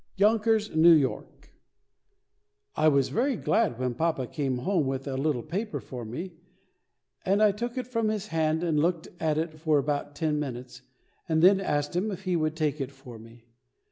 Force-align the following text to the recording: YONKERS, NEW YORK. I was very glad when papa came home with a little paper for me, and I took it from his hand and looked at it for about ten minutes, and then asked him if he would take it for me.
YONKERS, 0.17 0.75
NEW 0.75 0.93
YORK. 0.95 1.51
I 2.75 2.87
was 2.87 3.09
very 3.09 3.35
glad 3.35 3.77
when 3.77 3.93
papa 3.93 4.25
came 4.25 4.57
home 4.57 4.87
with 4.87 5.07
a 5.07 5.15
little 5.15 5.43
paper 5.43 5.79
for 5.79 6.03
me, 6.05 6.37
and 7.23 7.39
I 7.39 7.51
took 7.51 7.77
it 7.77 7.85
from 7.85 8.07
his 8.07 8.29
hand 8.29 8.63
and 8.63 8.79
looked 8.79 9.09
at 9.19 9.37
it 9.37 9.59
for 9.59 9.77
about 9.77 10.15
ten 10.15 10.39
minutes, 10.39 10.81
and 11.29 11.43
then 11.43 11.61
asked 11.61 11.95
him 11.95 12.09
if 12.09 12.23
he 12.23 12.35
would 12.35 12.55
take 12.55 12.81
it 12.81 12.91
for 12.91 13.19
me. 13.19 13.45